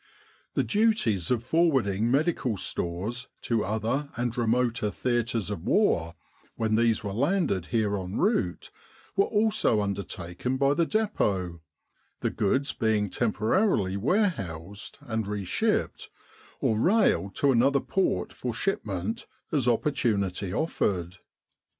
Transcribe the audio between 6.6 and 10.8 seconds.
these were landed here en route, were also undertaken by